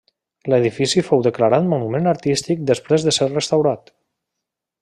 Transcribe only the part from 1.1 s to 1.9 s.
declarat